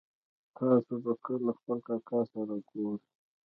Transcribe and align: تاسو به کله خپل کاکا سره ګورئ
تاسو 0.57 0.93
به 1.03 1.13
کله 1.25 1.51
خپل 1.57 1.77
کاکا 1.87 2.19
سره 2.31 2.55
ګورئ 2.69 3.01